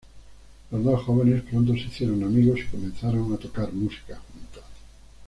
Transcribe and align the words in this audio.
Los 0.71 0.83
dos 0.83 1.03
jóvenes 1.03 1.43
pronto 1.43 1.73
se 1.73 1.81
hicieron 1.81 2.23
amigos 2.23 2.61
y 2.61 2.71
comenzaron 2.75 3.31
a 3.33 3.37
tocar 3.37 3.71
música 3.71 4.19
juntos. 4.33 4.63